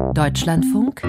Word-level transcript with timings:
Deutschlandfunk 0.00 1.02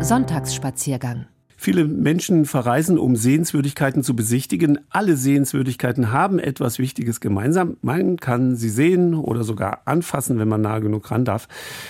Sonntagsspaziergang 0.00 1.26
Viele 1.58 1.84
Menschen 1.84 2.46
verreisen, 2.46 2.98
um 2.98 3.14
Sehenswürdigkeiten 3.14 4.02
zu 4.02 4.16
besichtigen. 4.16 4.78
Alle 4.88 5.16
Sehenswürdigkeiten 5.16 6.12
haben 6.12 6.38
etwas 6.38 6.78
Wichtiges 6.78 7.20
gemeinsam. 7.20 7.76
Man 7.82 8.16
kann 8.16 8.56
sie 8.56 8.70
sehen 8.70 9.14
oder 9.14 9.44
sogar 9.44 9.82
anfassen, 9.84 10.38
wenn 10.38 10.48
man 10.48 10.62
nah 10.62 10.78
genug 10.78 11.10
ran 11.10 11.26
darf. 11.26 11.46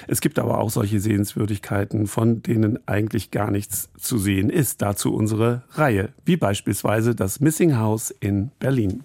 Es 0.08 0.20
gibt 0.20 0.40
aber 0.40 0.58
auch 0.58 0.70
solche 0.70 0.98
Sehenswürdigkeiten, 0.98 2.08
von 2.08 2.42
denen 2.42 2.80
eigentlich 2.88 3.30
gar 3.30 3.52
nichts 3.52 3.90
zu 3.96 4.18
sehen 4.18 4.50
ist. 4.50 4.82
Dazu 4.82 5.14
unsere 5.14 5.62
Reihe, 5.72 6.08
wie 6.24 6.36
beispielsweise 6.36 7.14
das 7.14 7.38
Missing 7.38 7.76
House 7.76 8.10
in 8.10 8.50
Berlin. 8.58 9.04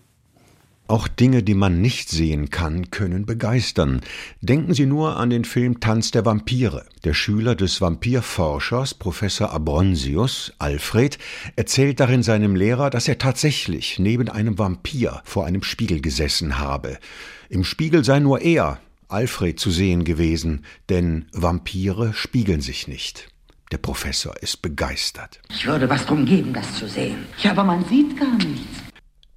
Auch 0.92 1.08
Dinge, 1.08 1.42
die 1.42 1.54
man 1.54 1.80
nicht 1.80 2.10
sehen 2.10 2.50
kann, 2.50 2.92
können 2.92 3.26
begeistern. 3.26 4.02
Denken 4.42 4.74
Sie 4.74 4.86
nur 4.86 5.16
an 5.16 5.30
den 5.30 5.46
Film 5.46 5.80
Tanz 5.80 6.12
der 6.12 6.26
Vampire. 6.26 6.86
Der 7.06 7.14
Schüler 7.14 7.56
des 7.56 7.80
Vampirforschers, 7.80 8.96
Professor 8.96 9.52
Abronsius, 9.52 10.52
Alfred, 10.60 11.18
erzählt 11.56 12.02
darin 12.02 12.24
seinem 12.24 12.58
Lehrer, 12.58 12.90
dass 12.90 13.08
er 13.08 13.18
tatsächlich 13.18 14.00
neben 14.00 14.28
einem 14.28 14.60
Vampir 14.60 15.22
vor 15.24 15.46
einem 15.46 15.64
Spiegel 15.64 16.02
gesessen 16.02 16.60
habe. 16.60 16.98
Im 17.48 17.64
Spiegel 17.64 18.04
sei 18.04 18.20
nur 18.20 18.42
er, 18.42 18.82
Alfred, 19.08 19.62
zu 19.62 19.72
sehen 19.72 20.04
gewesen, 20.04 20.66
denn 20.90 21.28
Vampire 21.32 22.12
spiegeln 22.14 22.60
sich 22.60 22.90
nicht. 22.90 23.30
Der 23.72 23.78
Professor 23.78 24.36
ist 24.44 24.62
begeistert. 24.62 25.40
Ich 25.56 25.66
würde 25.66 25.90
was 25.90 26.06
drum 26.06 26.26
geben, 26.26 26.52
das 26.52 26.76
zu 26.76 26.90
sehen. 26.90 27.28
Ja, 27.42 27.52
aber 27.52 27.64
man 27.64 27.86
sieht 27.86 28.20
gar 28.20 28.36
nichts. 28.36 28.91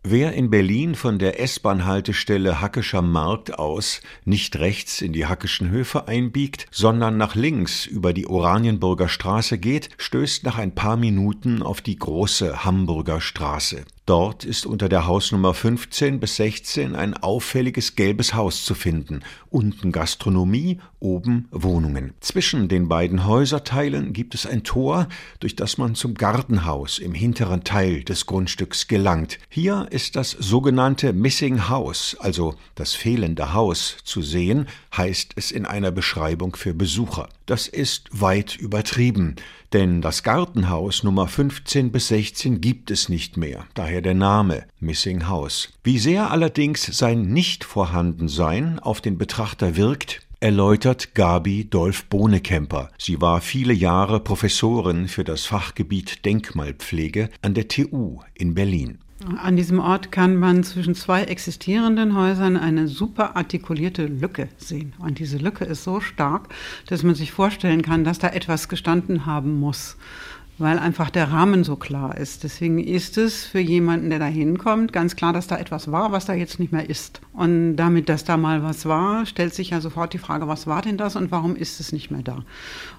Wer 0.06 0.34
in 0.34 0.50
Berlin 0.50 0.96
von 0.96 1.18
der 1.18 1.40
S-Bahn-Haltestelle 1.40 2.60
Hackescher 2.60 3.00
Markt 3.00 3.58
aus 3.58 4.02
nicht 4.26 4.56
rechts 4.56 5.00
in 5.00 5.14
die 5.14 5.24
Hackischen 5.24 5.70
Höfe 5.70 6.08
einbiegt, 6.08 6.66
sondern 6.70 7.16
nach 7.16 7.34
links 7.34 7.86
über 7.86 8.12
die 8.12 8.26
Oranienburger 8.26 9.08
Straße 9.08 9.56
geht, 9.56 9.88
stößt 9.96 10.44
nach 10.44 10.58
ein 10.58 10.74
paar 10.74 10.98
Minuten 10.98 11.62
auf 11.62 11.80
die 11.80 11.96
große 11.96 12.66
Hamburger 12.66 13.22
Straße. 13.22 13.86
Dort 14.06 14.44
ist 14.44 14.66
unter 14.66 14.90
der 14.90 15.06
Hausnummer 15.06 15.54
15 15.54 16.20
bis 16.20 16.36
16 16.36 16.94
ein 16.94 17.14
auffälliges 17.14 17.96
gelbes 17.96 18.34
Haus 18.34 18.62
zu 18.62 18.74
finden. 18.74 19.20
Unten 19.48 19.92
Gastronomie, 19.92 20.78
oben 21.00 21.48
Wohnungen. 21.50 22.12
Zwischen 22.20 22.68
den 22.68 22.88
beiden 22.88 23.24
Häuserteilen 23.24 24.12
gibt 24.12 24.34
es 24.34 24.44
ein 24.44 24.62
Tor, 24.62 25.08
durch 25.40 25.56
das 25.56 25.78
man 25.78 25.94
zum 25.94 26.12
Gartenhaus 26.14 26.98
im 26.98 27.14
hinteren 27.14 27.64
Teil 27.64 28.04
des 28.04 28.26
Grundstücks 28.26 28.88
gelangt. 28.88 29.38
Hier 29.48 29.86
ist 29.90 30.16
das 30.16 30.32
sogenannte 30.32 31.14
Missing 31.14 31.70
House, 31.70 32.14
also 32.20 32.56
das 32.74 32.92
fehlende 32.92 33.54
Haus, 33.54 33.96
zu 34.04 34.20
sehen, 34.20 34.66
heißt 34.94 35.32
es 35.36 35.50
in 35.50 35.64
einer 35.64 35.90
Beschreibung 35.90 36.56
für 36.56 36.74
Besucher. 36.74 37.30
Das 37.46 37.68
ist 37.68 38.08
weit 38.10 38.56
übertrieben, 38.56 39.36
denn 39.74 40.00
das 40.00 40.22
Gartenhaus 40.22 41.02
Nummer 41.02 41.26
15 41.26 41.92
bis 41.92 42.08
16 42.08 42.60
gibt 42.60 42.90
es 42.90 43.08
nicht 43.08 43.36
mehr, 43.36 43.66
daher 43.74 43.93
der 44.00 44.14
Name 44.14 44.64
Missing 44.80 45.28
House. 45.28 45.70
Wie 45.82 45.98
sehr 45.98 46.30
allerdings 46.30 46.84
sein 46.84 47.22
Nicht-Vorhandensein 47.22 48.78
auf 48.78 49.00
den 49.00 49.18
Betrachter 49.18 49.76
wirkt, 49.76 50.20
erläutert 50.40 51.14
Gabi 51.14 51.64
Dolf 51.64 52.04
Bohnekemper. 52.04 52.90
Sie 52.98 53.20
war 53.20 53.40
viele 53.40 53.72
Jahre 53.72 54.20
Professorin 54.20 55.08
für 55.08 55.24
das 55.24 55.46
Fachgebiet 55.46 56.24
Denkmalpflege 56.24 57.30
an 57.40 57.54
der 57.54 57.68
TU 57.68 58.20
in 58.34 58.54
Berlin. 58.54 58.98
An 59.38 59.56
diesem 59.56 59.78
Ort 59.78 60.12
kann 60.12 60.36
man 60.36 60.64
zwischen 60.64 60.94
zwei 60.94 61.24
existierenden 61.24 62.14
Häusern 62.14 62.58
eine 62.58 62.88
super 62.88 63.36
artikulierte 63.36 64.04
Lücke 64.06 64.48
sehen. 64.58 64.92
Und 64.98 65.18
diese 65.18 65.38
Lücke 65.38 65.64
ist 65.64 65.82
so 65.82 66.00
stark, 66.00 66.48
dass 66.88 67.02
man 67.02 67.14
sich 67.14 67.32
vorstellen 67.32 67.80
kann, 67.80 68.04
dass 68.04 68.18
da 68.18 68.28
etwas 68.28 68.68
gestanden 68.68 69.24
haben 69.24 69.58
muss, 69.58 69.96
weil 70.58 70.78
einfach 70.78 71.10
der 71.10 71.30
Rahmen 71.32 71.64
so 71.64 71.76
klar 71.76 72.16
ist. 72.16 72.44
Deswegen 72.44 72.78
ist 72.78 73.18
es 73.18 73.44
für 73.44 73.58
jemanden, 73.58 74.10
der 74.10 74.18
da 74.18 74.26
hinkommt, 74.26 74.92
ganz 74.92 75.16
klar, 75.16 75.32
dass 75.32 75.46
da 75.46 75.58
etwas 75.58 75.90
war, 75.90 76.12
was 76.12 76.26
da 76.26 76.34
jetzt 76.34 76.60
nicht 76.60 76.72
mehr 76.72 76.88
ist. 76.88 77.20
Und 77.32 77.76
damit, 77.76 78.08
dass 78.08 78.24
da 78.24 78.36
mal 78.36 78.62
was 78.62 78.86
war, 78.86 79.26
stellt 79.26 79.54
sich 79.54 79.70
ja 79.70 79.80
sofort 79.80 80.12
die 80.12 80.18
Frage, 80.18 80.46
was 80.48 80.66
war 80.66 80.82
denn 80.82 80.96
das 80.96 81.16
und 81.16 81.30
warum 81.30 81.56
ist 81.56 81.80
es 81.80 81.92
nicht 81.92 82.10
mehr 82.10 82.22
da? 82.22 82.44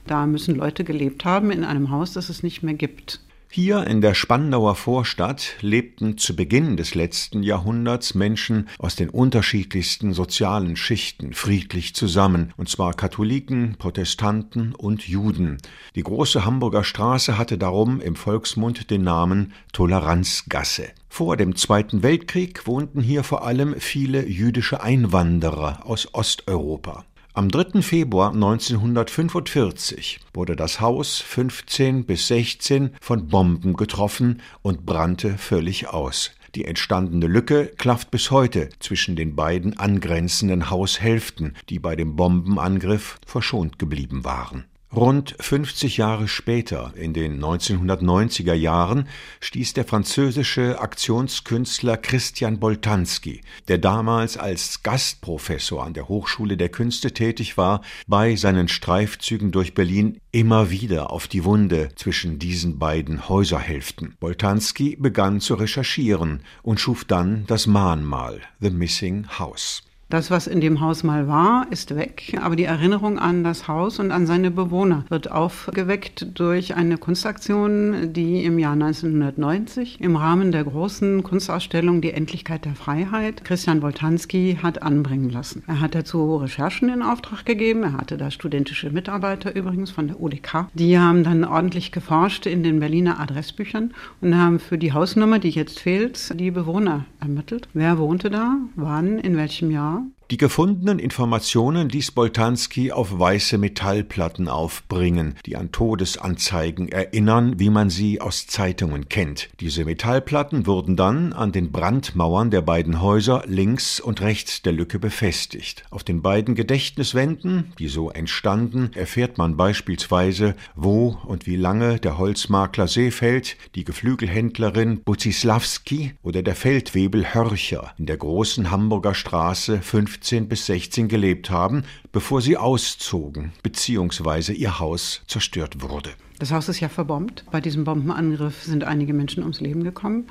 Da 0.06 0.26
müssen 0.26 0.56
Leute 0.56 0.84
gelebt 0.84 1.24
haben 1.26 1.52
in 1.52 1.64
einem 1.64 1.92
Haus, 1.92 2.14
das 2.14 2.30
es 2.30 2.44
nicht 2.44 2.64
mehr 2.64 2.74
gibt. 2.74 3.22
Hier 3.56 3.88
in 3.88 4.02
der 4.02 4.16
Spandauer 4.16 4.76
Vorstadt 4.76 5.56
lebten 5.62 6.18
zu 6.18 6.36
Beginn 6.36 6.76
des 6.76 6.94
letzten 6.94 7.42
Jahrhunderts 7.42 8.14
Menschen 8.14 8.68
aus 8.80 8.98
den 8.98 9.10
unterschiedlichsten 9.10 10.12
sozialen 10.12 10.76
Schichten 10.76 11.32
friedlich 11.32 11.96
zusammen, 11.96 12.52
und 12.58 12.68
zwar 12.68 12.94
Katholiken, 12.94 13.78
Protestanten 13.80 14.76
und 14.76 15.08
Juden. 15.08 15.60
Die 15.96 16.04
große 16.04 16.44
Hamburger 16.44 16.84
Straße 16.84 17.38
hatte 17.38 17.58
darum 17.58 18.02
im 18.02 18.18
Volksmund 18.18 18.92
den 18.92 19.04
Namen 19.04 19.54
Toleranzgasse. 19.72 20.90
Vor 21.08 21.38
dem 21.38 21.56
Zweiten 21.56 22.04
Weltkrieg 22.04 22.68
wohnten 22.68 23.00
hier 23.00 23.24
vor 23.24 23.48
allem 23.48 23.80
viele 23.80 24.28
jüdische 24.28 24.84
Einwanderer 24.84 25.86
aus 25.86 26.14
Osteuropa. 26.14 27.06
Am 27.38 27.50
3. 27.50 27.82
Februar 27.82 28.32
1945 28.32 30.22
wurde 30.34 30.56
das 30.56 30.80
Haus 30.80 31.20
15 31.20 32.06
bis 32.06 32.30
16 32.30 32.92
von 33.02 33.28
Bomben 33.28 33.74
getroffen 33.74 34.42
und 34.62 34.86
brannte 34.86 35.38
völlig 35.38 35.90
aus. 35.90 36.32
Die 36.56 36.64
entstandene 36.64 37.28
Lücke 37.28 37.74
klafft 37.78 38.10
bis 38.10 38.32
heute 38.32 38.70
zwischen 38.80 39.18
den 39.18 39.36
beiden 39.36 39.78
angrenzenden 39.78 40.70
Haushälften, 40.70 41.58
die 41.68 41.80
bei 41.80 41.98
dem 41.98 42.16
Bombenangriff 42.16 43.20
verschont 43.28 43.80
geblieben 43.80 44.24
waren. 44.24 44.64
Rund 44.96 45.36
50 45.40 45.98
Jahre 45.98 46.28
später, 46.28 46.94
in 46.96 47.14
den 47.14 47.44
1990er 47.44 48.54
Jahren, 48.54 49.08
stieß 49.42 49.74
der 49.74 49.86
französische 49.86 50.80
Aktionskünstler 50.80 51.98
Christian 51.98 52.60
Boltanski, 52.60 53.42
der 53.68 53.78
damals 53.78 54.38
als 54.38 54.84
Gastprofessor 54.84 55.84
an 55.84 55.94
der 55.94 56.08
Hochschule 56.08 56.56
der 56.58 56.70
Künste 56.70 57.12
tätig 57.12 57.58
war, 57.58 57.82
bei 58.08 58.36
seinen 58.36 58.68
Streifzügen 58.68 59.52
durch 59.52 59.74
Berlin 59.74 60.22
immer 60.32 60.70
wieder 60.70 61.12
auf 61.12 61.28
die 61.28 61.44
Wunde 61.44 61.90
zwischen 61.96 62.40
diesen 62.40 62.80
beiden 62.80 63.28
Häuserhälften. 63.28 64.16
Boltanski 64.20 64.96
begann 64.98 65.42
zu 65.42 65.56
recherchieren 65.56 66.42
und 66.64 66.80
schuf 66.80 67.06
dann 67.06 67.46
das 67.48 67.68
Mahnmal 67.68 68.42
The 68.60 68.70
Missing 68.70 69.28
House. 69.40 69.84
Das, 70.08 70.30
was 70.30 70.46
in 70.46 70.62
dem 70.62 70.82
Haus 70.82 71.04
mal 71.04 71.28
war, 71.28 71.66
ist 71.72 71.96
weg, 71.96 72.38
aber 72.40 72.56
die 72.56 72.66
Erinnerung 72.66 73.18
an 73.18 73.44
das 73.44 73.68
Haus 73.68 73.98
und 73.98 74.12
an 74.12 74.28
seine 74.28 74.52
Bewohner 74.52 75.04
wird 75.10 75.32
aufgeweckt 75.32 76.28
durch 76.38 76.76
eine 76.76 77.00
Kunstaktion, 77.00 78.14
die 78.14 78.46
im 78.46 78.60
Jahr 78.60 78.74
1990 78.74 80.00
im 80.00 80.16
Rahmen 80.16 80.52
der 80.52 80.64
großen 80.64 81.24
Kunstausstellung 81.24 82.02
Die 82.02 82.12
Endlichkeit 82.12 82.66
der 82.66 82.76
Freiheit 82.76 83.44
Christian 83.46 83.82
Woltanski 83.82 84.60
hat 84.62 84.84
anbringen 84.84 85.32
lassen. 85.32 85.64
Er 85.66 85.82
hat 85.82 85.96
dazu 85.96 86.36
Recherchen 86.36 86.90
in 86.90 87.02
Auftrag 87.02 87.44
gegeben, 87.44 87.82
er 87.82 87.94
hatte 87.94 88.18
da 88.18 88.30
studentische 88.30 88.92
Mitarbeiter 88.92 89.56
übrigens 89.56 89.90
von 89.90 90.08
der 90.08 90.22
UDK. 90.22 90.68
Die 90.76 91.00
haben 91.00 91.24
dann 91.24 91.44
ordentlich 91.44 91.92
geforscht 91.92 92.46
in 92.46 92.62
den 92.62 92.80
Berliner 92.80 93.20
Adressbüchern 93.20 93.92
und 94.22 94.38
haben 94.38 94.60
für 94.60 94.78
die 94.78 94.94
Hausnummer, 94.94 95.40
die 95.40 95.50
jetzt 95.50 95.80
fehlt, 95.80 96.40
die 96.40 96.52
Bewohner 96.52 97.06
ermittelt. 97.20 97.68
Wer 97.74 97.98
wohnte 97.98 98.30
da, 98.30 98.58
wann, 98.76 99.18
in 99.18 99.36
welchem 99.36 99.72
Jahr 99.72 99.95
die 100.32 100.38
gefundenen 100.38 100.98
Informationen 100.98 101.88
ließ 101.88 102.12
Boltanski 102.12 102.92
auf 102.92 103.20
weiße 103.20 103.60
Metallplatten 103.60 104.48
aufbringen, 104.48 105.36
die 105.46 105.56
an 105.56 105.72
Todesanzeigen 105.72 106.90
erinnern, 106.90 107.60
wie 107.60 107.70
man 107.70 107.92
sie 107.92 108.22
aus 108.22 108.48
Zeitungen 108.48 109.08
kennt. 109.08 109.50
Diese 109.60 109.86
Metallplatten 109.86 110.66
wurden 110.66 110.96
dann 110.96 111.32
an 111.32 111.52
den 111.52 111.72
Brandmauern 111.72 112.50
der 112.50 112.62
beiden 112.62 113.02
Häuser 113.02 113.44
links 113.46 114.00
und 114.00 114.22
rechts 114.22 114.64
der 114.64 114.74
Lücke 114.74 114.98
befestigt. 114.98 115.84
Auf 115.92 116.04
den 116.04 116.24
beiden 116.24 116.56
Gedächtniswänden, 116.56 117.74
die 117.78 117.88
so 117.88 118.10
entstanden, 118.10 118.90
erfährt 118.96 119.38
man 119.38 119.58
beispielsweise, 119.58 120.56
wo 120.74 121.20
und 121.26 121.46
wie 121.46 121.56
lange 121.56 122.00
der 122.00 122.18
Holzmakler 122.18 122.88
Seefeld, 122.88 123.58
die 123.76 123.84
Geflügelhändlerin 123.84 125.04
Buzislawski 125.04 126.16
oder 126.24 126.42
der 126.42 126.56
Feldwebel 126.56 127.36
Hörcher 127.36 127.94
in 128.00 128.08
der 128.08 128.18
großen 128.18 128.72
Hamburger 128.72 129.14
Straße 129.14 129.84
5 129.84 130.15
15 130.16 130.48
bis 130.48 130.66
16 130.68 131.08
gelebt 131.10 131.50
haben, 131.50 131.84
bevor 132.14 132.42
sie 132.42 132.56
auszogen 132.56 133.52
bzw. 133.64 134.54
ihr 134.54 134.80
Haus 134.80 135.22
zerstört 135.28 135.82
wurde. 135.82 136.12
Das 136.40 136.52
Haus 136.52 136.68
ist 136.68 136.82
ja 136.82 136.90
verbombt. 136.90 137.46
Bei 137.50 137.62
diesem 137.62 137.86
Bombenangriff 137.86 138.64
sind 138.64 138.84
einige 138.84 139.14
Menschen 139.14 139.42
ums 139.44 139.62
Leben 139.62 139.84
gekommen. 139.84 140.26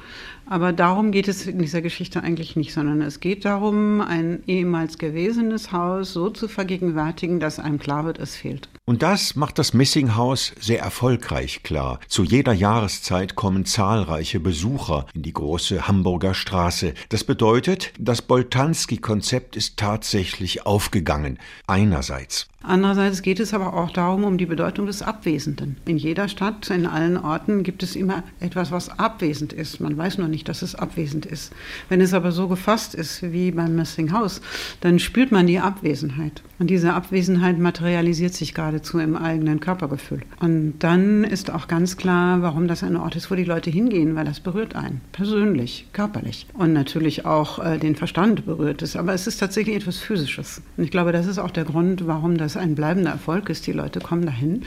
Aber 0.46 0.72
darum 0.74 1.12
geht 1.12 1.28
es 1.28 1.46
in 1.46 1.58
dieser 1.58 1.80
Geschichte 1.80 2.22
eigentlich 2.22 2.56
nicht, 2.56 2.74
sondern 2.74 3.00
es 3.00 3.20
geht 3.20 3.46
darum, 3.46 4.02
ein 4.02 4.42
ehemals 4.46 4.98
gewesenes 4.98 5.72
Haus 5.72 6.12
so 6.12 6.28
zu 6.28 6.48
vergegenwärtigen, 6.48 7.40
dass 7.40 7.58
einem 7.58 7.78
klar 7.78 8.04
wird, 8.04 8.18
es 8.18 8.36
fehlt. 8.36 8.68
Und 8.84 9.02
das 9.02 9.34
macht 9.34 9.58
das 9.58 9.72
Missing 9.72 10.14
House 10.14 10.52
sehr 10.60 10.80
erfolgreich 10.80 11.62
klar. 11.62 12.00
Zu 12.06 12.22
jeder 12.22 12.52
Jahreszeit 12.52 13.34
kommen 13.34 13.64
zahlreiche 13.64 14.40
Besucher 14.40 15.06
in 15.14 15.22
die 15.22 15.32
große 15.32 15.88
Hamburger 15.88 16.34
Straße. 16.34 16.92
Das 17.08 17.24
bedeutet, 17.24 17.94
das 17.98 18.20
Boltanski-Konzept 18.20 19.56
ist 19.56 19.78
tatsächlich 19.78 20.66
aufgegangen. 20.66 21.38
Einerseits. 21.66 22.48
Andererseits 22.66 23.20
geht 23.20 23.40
es 23.40 23.52
aber 23.52 23.74
auch 23.74 23.90
darum, 23.90 24.24
um 24.24 24.38
die 24.38 24.46
Bedeutung 24.46 24.86
des 24.86 25.02
Abwesenden. 25.02 25.76
In 25.84 25.98
jeder 25.98 26.28
Stadt, 26.28 26.70
in 26.70 26.86
allen 26.86 27.18
Orten 27.18 27.62
gibt 27.62 27.82
es 27.82 27.94
immer 27.94 28.24
etwas, 28.40 28.72
was 28.72 28.98
abwesend 28.98 29.52
ist. 29.52 29.80
Man 29.80 29.96
weiß 29.96 30.16
nur 30.16 30.28
nicht, 30.28 30.48
dass 30.48 30.62
es 30.62 30.74
abwesend 30.74 31.26
ist. 31.26 31.52
Wenn 31.90 32.00
es 32.00 32.14
aber 32.14 32.32
so 32.32 32.48
gefasst 32.48 32.94
ist 32.94 33.22
wie 33.32 33.50
beim 33.50 33.76
Missing 33.76 34.12
House, 34.12 34.40
dann 34.80 34.98
spürt 34.98 35.30
man 35.30 35.46
die 35.46 35.58
Abwesenheit. 35.58 36.42
Und 36.58 36.70
diese 36.70 36.94
Abwesenheit 36.94 37.58
materialisiert 37.58 38.32
sich 38.32 38.54
geradezu 38.54 38.98
im 38.98 39.16
eigenen 39.16 39.60
Körpergefühl. 39.60 40.22
Und 40.40 40.78
dann 40.78 41.24
ist 41.24 41.52
auch 41.52 41.68
ganz 41.68 41.96
klar, 41.96 42.40
warum 42.42 42.68
das 42.68 42.82
ein 42.82 42.96
Ort 42.96 43.16
ist, 43.16 43.30
wo 43.30 43.34
die 43.34 43.44
Leute 43.44 43.70
hingehen, 43.70 44.14
weil 44.14 44.24
das 44.24 44.40
berührt 44.40 44.74
einen, 44.74 45.00
persönlich, 45.12 45.86
körperlich. 45.92 46.46
Und 46.54 46.72
natürlich 46.72 47.26
auch 47.26 47.58
äh, 47.58 47.78
den 47.78 47.96
Verstand 47.96 48.46
berührt 48.46 48.82
es. 48.82 48.96
Aber 48.96 49.12
es 49.12 49.26
ist 49.26 49.38
tatsächlich 49.38 49.76
etwas 49.76 49.98
Physisches. 49.98 50.62
Und 50.76 50.84
ich 50.84 50.90
glaube, 50.90 51.12
das 51.12 51.26
ist 51.26 51.38
auch 51.38 51.50
der 51.50 51.64
Grund, 51.64 52.06
warum 52.06 52.38
das 52.38 52.53
ein 52.58 52.74
bleibender 52.74 53.10
Erfolg 53.10 53.48
ist. 53.48 53.66
Die 53.66 53.72
Leute 53.72 54.00
kommen 54.00 54.26
dahin 54.26 54.64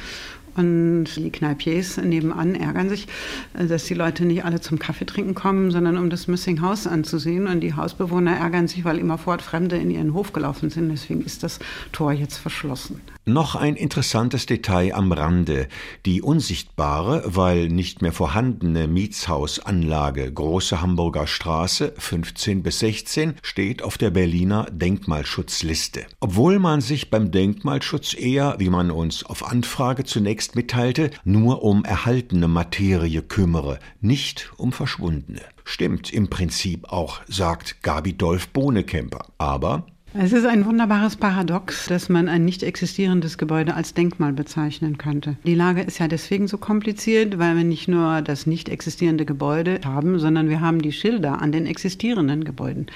und 0.58 1.06
die 1.16 1.30
Kneipiers 1.30 1.98
nebenan 1.98 2.56
ärgern 2.56 2.90
sich, 2.90 3.08
äh, 3.54 3.68
dass 3.68 3.86
die 3.86 3.94
Leute 3.94 4.26
nicht 4.26 4.44
alle 4.44 4.60
zum 4.60 4.80
Kaffee 4.80 5.06
trinken 5.06 5.36
kommen, 5.36 5.72
sondern 5.72 5.98
um 5.98 6.10
das 6.10 6.28
Missing 6.28 6.62
House 6.62 6.88
anzusehen. 6.88 7.48
Und 7.48 7.62
die 7.62 7.76
Hausbewohner 7.76 8.36
ärgern 8.36 8.68
sich, 8.68 8.84
weil 8.84 8.98
immerfort 8.98 9.42
Fremde 9.42 9.78
in 9.78 9.92
ihren 9.92 10.14
Hof 10.14 10.34
gelaufen 10.34 10.70
sind. 10.70 10.90
Deswegen 10.90 11.22
ist 11.22 11.44
das 11.44 11.60
Tor 11.92 12.12
jetzt 12.12 12.38
verschlossen. 12.38 13.02
Noch 13.26 13.56
ein 13.56 13.76
interessantes 13.76 14.46
Detail 14.46 14.96
am 14.96 15.12
Rande. 15.12 15.68
Die 16.06 16.22
unsichtbare, 16.22 17.24
weil 17.26 17.68
nicht 17.68 18.02
mehr 18.02 18.14
vorhandene 18.14 18.88
Mietshausanlage 18.88 20.32
Große 20.32 20.82
Hamburger 20.82 21.28
Straße 21.28 21.94
15 21.98 22.64
bis 22.64 22.80
16 22.80 23.34
steht 23.42 23.84
auf 23.84 23.98
der 23.98 24.12
Berliner 24.12 24.68
Denkmalschutzliste. 24.72 26.06
Obwohl 26.22 26.58
man 26.60 26.80
sich 26.80 27.10
beim 27.10 27.32
Denkmalschutz 27.32 28.14
eher, 28.14 28.56
wie 28.60 28.70
man 28.70 28.92
uns 28.92 29.26
auf 29.26 29.46
Anfrage 29.46 30.06
zunächst 30.06 30.47
mitteilte, 30.56 31.12
nur 31.24 31.64
um 31.64 31.84
erhaltene 31.84 32.48
Materie 32.48 33.22
kümmere, 33.22 33.80
nicht 34.02 34.52
um 34.58 34.72
verschwundene. 34.72 35.42
Stimmt 35.64 36.14
im 36.14 36.30
Prinzip 36.30 36.92
auch, 36.92 37.22
sagt 37.28 37.84
Gabi 37.84 38.14
Dolf 38.14 38.50
Bohnekemper. 38.50 39.26
Aber 39.38 39.88
es 40.20 40.34
ist 40.34 40.46
ein 40.46 40.66
wunderbares 40.66 41.16
Paradox, 41.16 41.86
dass 41.86 42.10
man 42.10 42.28
ein 42.28 42.44
nicht 42.44 42.64
existierendes 42.64 43.38
Gebäude 43.38 43.76
als 43.76 43.94
Denkmal 43.94 44.34
bezeichnen 44.34 44.98
könnte. 44.98 45.38
Die 45.46 45.54
Lage 45.54 45.82
ist 45.82 46.00
ja 46.00 46.08
deswegen 46.08 46.48
so 46.48 46.58
kompliziert, 46.58 47.38
weil 47.38 47.56
wir 47.56 47.64
nicht 47.64 47.88
nur 47.88 48.24
das 48.24 48.48
nicht 48.48 48.68
existierende 48.68 49.26
Gebäude 49.26 49.80
haben, 49.86 50.18
sondern 50.18 50.50
wir 50.50 50.60
haben 50.60 50.82
die 50.82 50.92
Schilder 50.92 51.40
an 51.42 51.52
den 51.52 51.68
existierenden 51.68 52.46
Gebäuden, 52.46 52.88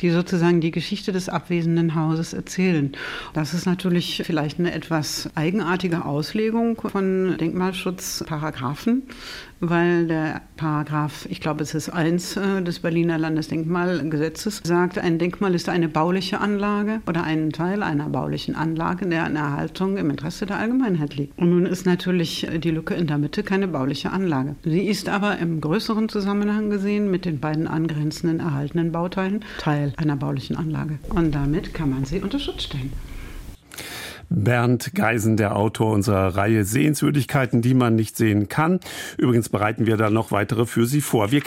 die 0.00 0.08
sozusagen 0.10 0.62
die 0.62 0.70
Geschichte 0.70 1.12
des 1.12 1.28
abwesenden 1.28 1.94
Hauses 1.94 2.32
erzählen. 2.32 2.92
Das 3.34 3.52
ist 3.52 3.66
natürlich 3.66 4.22
vielleicht 4.24 4.58
eine 4.58 4.72
etwas 4.72 5.28
eigenartige 5.34 6.06
Auslegung 6.06 6.80
von 6.80 7.36
Denkmalschutzparagraphen, 7.38 9.02
weil 9.60 10.06
der 10.06 10.40
Paragraph, 10.56 11.26
ich 11.28 11.40
glaube, 11.40 11.62
es 11.62 11.74
ist 11.74 11.90
eins 11.90 12.36
äh, 12.36 12.62
des 12.62 12.78
Berliner 12.78 13.18
Landesdenkmalgesetzes, 13.18 14.62
sagt, 14.64 14.98
ein 14.98 15.18
Denkmal 15.18 15.54
ist 15.54 15.68
eine 15.68 15.88
bauliche 15.88 16.40
Anlage 16.40 16.69
oder 17.06 17.24
ein 17.24 17.50
Teil 17.50 17.82
einer 17.82 18.08
baulichen 18.08 18.54
Anlage, 18.54 19.06
deren 19.06 19.36
Erhaltung 19.36 19.96
im 19.96 20.10
Interesse 20.10 20.46
der 20.46 20.58
Allgemeinheit 20.58 21.16
liegt. 21.16 21.38
Und 21.38 21.50
nun 21.50 21.66
ist 21.66 21.86
natürlich 21.86 22.46
die 22.58 22.70
Lücke 22.70 22.94
in 22.94 23.06
der 23.06 23.18
Mitte 23.18 23.42
keine 23.42 23.68
bauliche 23.68 24.10
Anlage. 24.10 24.56
Sie 24.64 24.86
ist 24.86 25.08
aber 25.08 25.38
im 25.38 25.60
größeren 25.60 26.08
Zusammenhang 26.08 26.70
gesehen 26.70 27.10
mit 27.10 27.24
den 27.24 27.40
beiden 27.40 27.66
angrenzenden 27.66 28.40
erhaltenen 28.40 28.92
Bauteilen 28.92 29.44
Teil 29.58 29.92
einer 29.96 30.16
baulichen 30.16 30.56
Anlage. 30.56 30.98
Und 31.08 31.34
damit 31.34 31.74
kann 31.74 31.90
man 31.90 32.04
sie 32.04 32.20
unter 32.20 32.38
Schutz 32.38 32.64
stellen. 32.64 32.92
Bernd 34.32 34.94
Geisen, 34.94 35.36
der 35.36 35.56
Autor 35.56 35.92
unserer 35.92 36.36
Reihe 36.36 36.64
Sehenswürdigkeiten, 36.64 37.62
die 37.62 37.74
man 37.74 37.96
nicht 37.96 38.16
sehen 38.16 38.48
kann. 38.48 38.78
Übrigens 39.18 39.48
bereiten 39.48 39.86
wir 39.86 39.96
da 39.96 40.08
noch 40.08 40.30
weitere 40.30 40.66
für 40.66 40.86
Sie 40.86 41.00
vor. 41.00 41.32
Wir 41.32 41.40